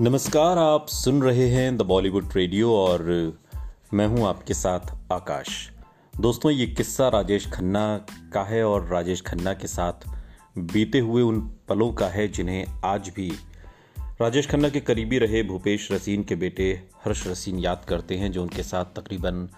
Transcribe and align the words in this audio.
नमस्कार, 0.00 0.58
आप 0.58 0.88
सुन 0.88 1.22
रहे 1.22 1.48
हैं 1.50 1.76
द 1.76 1.82
बॉलीवुड 1.82 2.32
रेडियो 2.36 2.72
और 2.72 3.02
मैं 3.94 4.06
हूँ 4.06 4.26
आपके 4.26 4.54
साथ 4.54 5.12
आकाश। 5.12 5.48
दोस्तों, 6.20 6.50
ये 6.52 6.66
किस्सा 6.66 7.08
राजेश 7.08 7.46
खन्ना 7.50 8.06
का 8.32 8.42
है 8.42 8.62
और 8.64 8.86
राजेश 8.86 9.20
खन्ना 9.20 9.52
के 9.52 9.66
साथ 9.66 10.06
बीते 10.58 10.98
हुए 10.98 11.22
उन 11.22 11.40
पलों 11.68 11.92
का 11.92 12.06
है 12.06 12.28
जिन्हें 12.28 12.80
आज 12.84 13.08
भी 13.08 13.28
राजेश 14.20 14.46
खन्ना 14.46 14.68
के 14.68 14.80
करीबी 14.80 15.18
रहे 15.18 15.42
भूपेश 15.42 15.90
रसीन 15.92 16.22
के 16.24 16.36
बेटे 16.36 16.70
हर्ष 17.04 17.26
रसीन 17.26 17.58
याद 17.58 17.84
करते 17.88 18.16
हैं, 18.16 18.32
जो 18.32 18.42
उनके 18.42 18.62
साथ 18.62 18.84
तकरीबन 18.84 19.48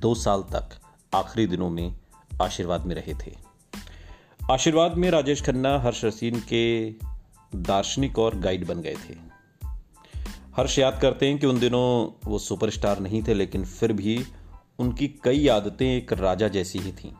दो 0.00 0.14
साल 0.14 0.42
तक 0.42 0.78
आखिरी 1.14 1.46
दिनों 1.46 1.70
में 1.70 1.92
आशीर्वाद 2.42 2.86
में 2.86 2.94
रहे 2.94 3.14
थे। 3.14 3.34
आशीर्वाद 4.50 4.96
में 4.96 5.10
राजेश 5.10 5.42
खन्ना 5.42 5.78
हर्ष 5.78 6.04
रसीन 6.04 6.40
के 6.52 6.90
दार्शनिक 7.56 8.18
और 8.18 8.38
गाइड 8.38 8.66
बन 8.66 8.80
गए 8.80 8.96
थे। 9.08 9.37
हर्ष 10.58 10.78
याद 10.78 10.98
करते 11.02 11.26
हैं 11.26 11.38
कि 11.38 11.46
उन 11.46 11.58
दिनों 11.58 12.20
वो 12.30 12.38
सुपरस्टार 12.38 13.00
नहीं 13.00 13.22
थे, 13.22 13.34
लेकिन 13.34 13.64
फिर 13.64 13.92
भी 13.92 14.24
उनकी 14.78 15.08
कई 15.08 15.48
आदतें 15.48 15.86
एक 15.86 16.12
राजा 16.12 16.48
जैसी 16.48 16.78
ही 16.78 16.92
थीं। 16.92 17.10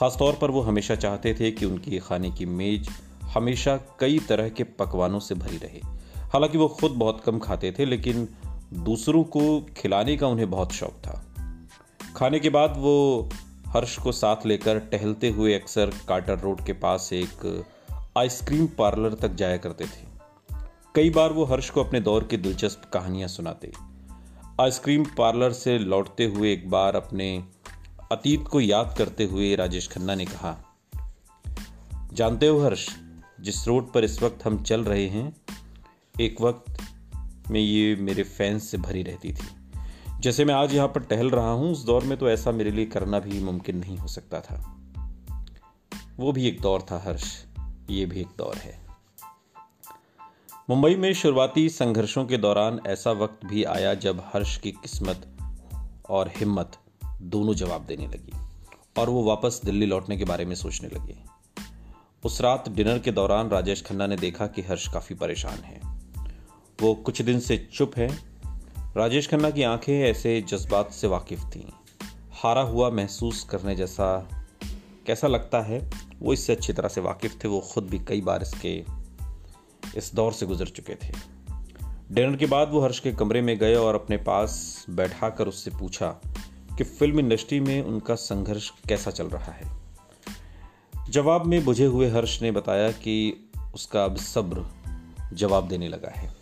ख़ासतौर 0.00 0.32
पर 0.34 0.50
वो 0.50 0.60
हमेशा 0.60 0.94
चाहते 0.94 1.34
थे 1.34 1.50
कि 1.50 1.66
उनकी 1.66 1.98
खाने 1.98 2.30
की 2.30 2.46
मेज 2.46 2.88
हमेशा 3.22 3.76
कई 3.76 4.18
तरह 4.18 4.48
के 4.48 4.64
पकवानों 4.64 5.20
से 5.20 5.34
भरी 5.34 5.56
रहे। 5.56 5.80
हालाँकि 6.18 6.58
वो 6.58 6.68
खुद 6.68 6.90
बहुत 6.90 7.20
कम 7.20 7.38
खाते 7.38 7.72
थे, 7.78 7.84
लेकिन 7.84 8.28
दूसरों 8.72 9.24
को 9.24 9.66
खिलाने 9.76 10.16
का 10.16 10.26
उन्हें 10.26 10.50
बहुत 10.50 10.72
शौक 10.72 10.92
था। 10.92 11.26
खाने 12.16 12.40
के 12.40 12.50
बाद 12.50 12.74
वो 12.76 13.28
हर्ष 13.68 13.98
को 13.98 14.12
साथ 14.12 14.46
लेकर 14.46 14.78
टहलते 14.78 15.28
हुए 15.28 15.54
अक्सर 15.54 15.92
कार्टर 16.08 16.38
रोड 16.38 16.64
के 16.64 16.72
पास 16.72 17.10
एक 17.12 17.64
आइसक्रीम 18.18 18.66
पार्लर 18.66 19.14
तक 19.14 19.34
जाया 19.34 19.56
करते 19.56 19.84
थे। 19.84 20.15
कई 20.96 21.10
बार 21.10 21.32
वो 21.32 21.44
हर्ष 21.44 21.68
को 21.70 21.82
अपने 21.84 22.00
दौर 22.00 22.24
की 22.24 22.36
दिलचस्प 22.36 22.84
कहानियाँ 22.92 23.28
सुनाते। 23.28 23.70
आइसक्रीम 24.60 25.04
पार्लर 25.18 25.52
से 25.52 25.78
लौटते 25.78 26.24
हुए 26.24 26.52
एक 26.52 26.70
बार 26.70 26.96
अपने 26.96 27.26
अतीत 28.12 28.46
को 28.48 28.60
याद 28.60 28.94
करते 28.98 29.24
हुए 29.24 29.54
राजेश 29.56 29.88
खन्ना 29.88 30.14
ने 30.14 30.24
कहा, 30.24 30.56
जानते 32.12 32.46
हो 32.46 32.60
हर्ष, 32.60 32.88
जिस 33.40 33.66
रोड 33.68 33.92
पर 33.92 34.04
इस 34.04 34.22
वक्त 34.22 34.46
हम 34.46 34.62
चल 34.62 34.84
रहे 34.84 35.06
हैं, 35.08 35.36
एक 36.20 36.40
वक्त 36.40 37.50
में 37.50 37.60
ये 37.60 37.94
मेरे 37.96 38.22
फैंस 38.22 38.70
से 38.70 38.78
भरी 38.78 39.02
रहती 39.02 39.32
थी। 39.32 39.48
जैसे 40.20 40.44
मैं 40.44 40.54
आज 40.54 40.74
यहाँ 40.74 40.88
पर 40.88 41.00
टहल 41.00 41.30
रहा 41.30 41.50
हूँ, 41.50 41.72
उस 41.72 41.84
दौर 41.84 42.04
में 42.04 42.18
तो 42.18 42.30
ऐसा 42.30 42.52
मेरे 42.52 42.70
लिए 42.70 42.86
करना 42.86 43.18
भी 43.18 43.40
मुमकिन 43.40 43.76
नहीं 43.76 43.98
हो 43.98 44.08
सकता 44.08 44.40
था। 44.40 44.62
वो 46.16 46.32
भी 46.32 46.48
एक 46.48 46.60
दौर 46.60 46.86
था 46.90 47.02
हर्ष, 47.06 47.44
ये 47.90 48.06
भी 48.06 48.20
एक 48.20 48.34
दौर 48.38 48.56
है। 48.56 48.85
मुंबई 50.70 50.94
में 50.94 51.14
शुरुआती 51.14 51.68
संघर्षों 51.68 52.24
के 52.24 52.36
दौरान 52.36 52.80
ऐसा 52.86 53.12
वक्त 53.12 53.46
भी 53.46 53.64
आया 53.64 53.94
जब 53.94 54.24
हर्ष 54.32 54.56
की 54.56 54.70
किस्मत 54.70 55.36
और 56.10 56.28
हिम्मत 56.28 56.78
दोनों 57.22 57.54
जवाब 57.54 57.86
देने 57.86 58.06
लगी 58.06 58.32
और 58.98 59.10
वो 59.10 59.24
वापस 59.24 59.60
दिल्ली 59.64 59.86
लौटने 59.86 60.16
के 60.16 60.24
बारे 60.24 60.44
में 60.44 60.54
सोचने 60.54 60.88
लगे। 60.88 61.16
उस 62.24 62.40
रात 62.40 62.68
डिनर 62.68 62.98
के 62.98 63.12
दौरान 63.12 63.48
राजेश 63.48 63.82
खन्ना 63.82 64.06
ने 64.06 64.16
देखा 64.16 64.46
कि 64.46 64.62
हर्ष 64.62 64.92
काफ़ी 64.92 65.14
परेशान 65.14 65.58
है। 65.58 65.80
वो 66.82 66.94
कुछ 66.94 67.22
दिन 67.22 67.40
से 67.40 67.68
चुप 67.72 67.92
है। 67.96 68.18
राजेश 68.96 69.28
खन्ना 69.28 69.50
की 69.50 69.62
आँखें 69.62 70.02
ऐसे 70.02 70.40
जज्बात 70.40 70.92
से 70.92 71.06
वाकिफ 71.06 71.40
थीं। 71.40 71.72
हारा 72.32 72.62
हुआ 72.62 72.90
महसूस 72.90 73.44
करने 73.44 73.76
जैसा 73.76 74.28
कैसा 75.06 75.28
लगता 75.28 75.60
है, 75.60 75.90
वो 76.20 76.32
इससे 76.32 76.52
अच्छी 76.52 76.72
तरह 76.72 76.88
से 76.88 77.00
वाकिफ 77.00 77.44
थे। 77.44 77.48
वो 77.48 77.60
खुद 77.60 77.84
भी 77.84 77.98
कई 77.98 78.20
बार 78.20 78.42
इसके 78.42 79.05
इस 79.96 80.14
दौर 80.14 80.32
से 80.32 80.46
गुजर 80.46 80.66
चुके 80.66 80.94
थे। 80.94 81.12
डिनर 82.12 82.36
के 82.36 82.46
बाद 82.46 82.70
वो 82.70 82.80
हर्ष 82.80 82.98
के 82.98 83.12
कमरे 83.12 83.42
में 83.42 83.58
गए 83.58 83.74
और 83.74 83.94
अपने 83.94 84.16
पास 84.16 84.86
बैठा 84.90 85.30
कर 85.30 85.48
उससे 85.48 85.70
पूछा 85.70 86.08
कि 86.78 86.84
फ़िल्म 86.84 87.18
इंडस्ट्री 87.18 87.60
में 87.60 87.82
उनका 87.82 88.14
संघर्ष 88.14 88.70
कैसा 88.88 89.10
चल 89.10 89.26
रहा 89.26 89.52
है। 89.52 89.76
जवाब 91.10 91.46
में 91.46 91.64
बुझे 91.64 91.84
हुए 91.84 92.10
हर्ष 92.10 92.42
ने 92.42 92.50
बताया 92.50 92.92
कि 92.92 93.48
उसका 93.74 94.04
अब 94.04 94.16
सब्र 94.16 94.66
जवाब 95.32 95.68
देने 95.68 95.88
लगा 95.88 96.12
है। 96.16 96.36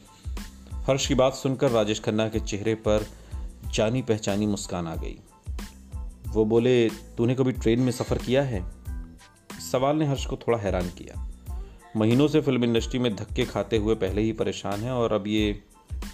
हर्ष 0.76 1.06
की 1.06 1.14
बात 1.14 1.34
सुनकर 1.34 1.70
राजेश 1.70 2.00
खन्ना 2.00 2.28
के 2.28 2.40
चेहरे 2.40 2.74
पर 2.74 3.06
जानी 3.74 4.02
पहचानी 4.02 4.46
मुस्कान 4.46 4.86
आ 4.86 4.96
गई। 4.96 5.18
वो 6.26 6.44
बोले, 6.44 6.88
तूने 6.88 7.34
कभी 7.34 7.52
ट्रेन 7.52 7.80
में 7.80 7.92
सफ़र 7.92 8.18
किया 8.18 8.42
है? 8.42 8.64
सवाल 9.72 9.96
ने 9.96 10.06
हर्ष 10.06 10.26
को 10.26 10.36
थोड़ा 10.36 10.58
हैरान 10.58 10.88
किया। 10.88 11.30
महीनों 11.96 12.28
से 12.28 12.40
फ़िल्म 12.40 12.64
इंडस्ट्री 12.64 12.98
में 12.98 13.16
धक्के 13.16 13.44
खाते 13.44 13.76
हुए 13.76 13.94
पहले 13.94 14.22
ही 14.22 14.32
परेशान 14.32 14.80
हैं 14.80 14.90
और 14.90 15.12
अब 15.12 15.26
ये 15.26 15.62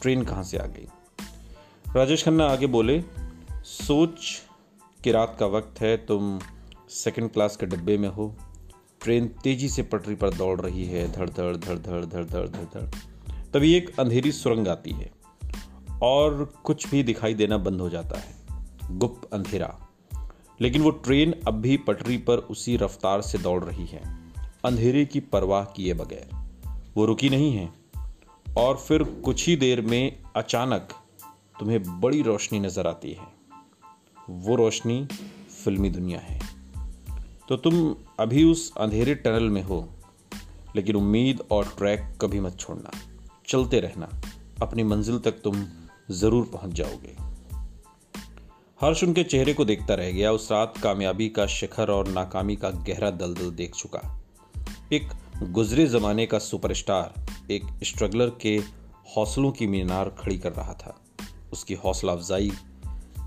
ट्रेन 0.02 0.24
कहाँ 0.24 0.42
से 0.42 0.58
आ 0.58 0.66
गई? 0.66 0.88
राजेश 1.96 2.24
खन्ना 2.24 2.46
आगे 2.46 2.66
बोले, 2.66 3.04
सोच 3.64 4.42
कि 5.04 5.12
रात 5.12 5.36
का 5.40 5.46
वक्त 5.46 5.80
है, 5.80 5.96
तुम 5.96 6.40
सेकंड 6.88 7.30
क्लास 7.30 7.56
के 7.56 7.66
डिब्बे 7.66 7.98
में 7.98 8.08
हो। 8.08 8.36
ट्रेन 9.00 9.28
तेज़ी 9.28 9.68
से 9.68 9.82
पटरी 9.82 10.14
पर 10.14 10.30
दौड़ 10.30 10.60
रही 10.60 10.84
है 10.84 11.12
धड़ 11.12 11.30
धड़ 11.30 11.56
धड़ 11.56 11.76
धड़ 11.76 12.04
धड़ 12.04 12.24
धड़ 12.24 12.48
धड़ 12.48 12.80
धड़ 12.80 12.90
तभी 13.54 13.74
एक 13.74 14.00
अंधेरी 14.00 14.32
सुरंग 14.32 14.68
आती 14.68 14.90
है 14.90 15.12
और 16.02 16.52
कुछ 16.64 16.90
भी 16.90 17.02
दिखाई 17.02 17.34
देना 17.34 17.58
बंद 17.58 17.80
हो 17.80 17.90
जाता 17.90 18.18
है। 18.18 18.34
गुप्त 18.98 19.34
अंधेरा। 19.34 19.80
लेकिन 20.60 20.82
वो 20.82 20.90
ट्रेन 20.90 21.34
अब 21.46 21.54
भी 21.54 21.76
पटरी 21.76 22.16
पर 22.16 22.36
उसी 22.36 22.76
रफ्तार 22.76 23.20
से 23.20 23.38
दौड़ 23.38 23.64
रही 23.64 23.86
है। 23.86 24.29
अंधेरे 24.64 25.04
की 25.04 25.20
परवाह 25.20 25.64
किए 25.64 25.94
बगैर। 25.94 26.28
वो 26.96 27.06
रुकी 27.06 27.28
नहीं 27.28 27.52
है। 27.52 27.72
और 28.56 28.76
फिर 28.76 29.02
कुछ 29.02 29.46
ही 29.46 29.56
देर 29.56 29.80
में 29.80 30.22
अचानक 30.36 30.88
तुम्हें 31.60 32.00
बड़ी 32.00 32.22
रोशनी 32.22 32.60
नज़र 32.60 32.86
आती 32.86 33.12
है। 33.12 33.26
वो 34.30 34.56
रोशनी 34.56 35.08
फिल्मी 35.64 35.90
दुनिया 35.90 36.20
है। 36.20 36.40
तो 37.48 37.56
तुम 37.56 37.94
अभी 38.20 38.44
उस 38.44 38.72
अंधेरे 38.76 39.14
टनल 39.14 39.48
में 39.48 39.62
हो, 39.62 39.88
लेकिन 40.76 40.96
उम्मीद 40.96 41.40
और 41.50 41.74
ट्रैक 41.78 42.18
कभी 42.20 42.40
मत 42.40 42.58
छोड़ना। 42.60 42.90
चलते 43.48 43.80
रहना। 43.80 44.08
अपनी 44.62 44.82
मंजिल 44.82 45.18
तक 45.18 45.32
तुम 45.32 45.66
ज़रूर 46.10 46.44
पहुँच 46.44 46.72
जाओगे। 46.72 47.16
हर्ष 48.80 49.04
उनके 49.04 49.24
चेहरे 49.24 49.54
को 49.54 49.64
देखता 49.64 49.94
रह 49.94 50.10
गया। 50.10 50.32
उस 50.32 50.52
रात 50.52 50.78
कामयाबी 50.78 51.28
का 51.28 51.46
शिखर 51.46 51.90
और 51.90 52.08
नाकामी 52.08 52.56
का 52.56 52.70
गहरा 52.70 53.10
दलदल 53.10 53.50
देख 53.50 53.74
चुका। 53.74 54.16
एक 54.92 55.08
गुजरे 55.42 55.86
जमाने 55.86 56.26
का 56.26 56.38
सुपरस्टार, 56.38 57.26
एक 57.50 57.62
स्ट्रगलर 57.84 58.32
के 58.42 58.62
हौसलों 59.16 59.52
की 59.52 59.66
मीनार 59.66 60.08
खड़ी 60.08 60.38
कर 60.38 60.52
रहा 60.52 60.72
था। 60.72 61.00
उसकी 61.52 61.74
हौसला 61.74 62.12
अफजाई 62.12 62.52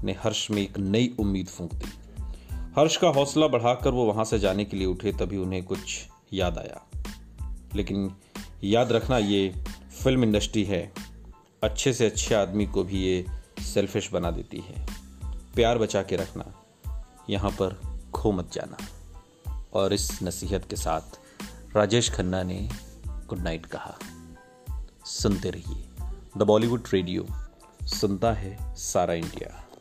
ने 0.03 0.11
हर्ष 0.11 0.51
में 0.51 0.61
एक 0.61 0.79
नई 0.79 1.15
उम्मीद 1.19 1.47
फूंक 1.47 1.73
दी। 1.73 1.91
हर्ष 2.77 2.97
का 2.97 3.07
हौसला 3.07 3.47
बढ़ाकर 3.47 3.89
वो 3.89 4.05
वहाँ 4.05 4.25
से 4.25 4.39
जाने 4.39 4.65
के 4.65 4.77
लिए 4.77 4.87
उठे 4.87 5.11
तभी 5.11 5.37
उन्हें 5.37 5.63
कुछ 5.63 6.07
याद 6.33 6.57
आया। 6.57 7.03
लेकिन 7.75 8.15
याद 8.63 8.91
रखना, 8.91 9.17
ये 9.17 9.53
फ़िल्म 10.03 10.23
इंडस्ट्री 10.23 10.63
है। 10.63 10.93
अच्छे 11.63 11.93
से 11.93 12.05
अच्छे 12.05 12.35
आदमी 12.35 12.65
को 12.65 12.83
भी 12.83 12.97
ये 12.97 13.25
सेल्फिश 13.73 14.13
बना 14.13 14.31
देती 14.31 14.57
है। 14.57 14.87
प्यार 15.55 15.77
बचा 15.77 16.03
के 16.03 16.15
रखना, 16.15 16.63
यहाँ 17.29 17.51
पर 17.51 17.99
खो 18.13 18.31
मत 18.31 18.51
जाना। 18.53 18.77
और 19.73 19.93
इस 19.93 20.23
नसीहत 20.23 20.69
के 20.69 20.75
साथ 20.75 21.22
राजेश 21.75 22.11
खन्ना 22.11 22.43
ने 22.43 22.69
गुड 23.27 23.39
नाइट 23.39 23.65
कहा। 23.65 23.95
सुनते 25.05 25.49
रहिए। 25.49 25.89
द 26.37 26.43
बॉलीवुड 26.43 26.83
रेडियो, 26.93 27.27
सुनता 27.87 28.33
है 28.33 28.75
सारा 28.75 29.13
इंडिया। 29.13 29.72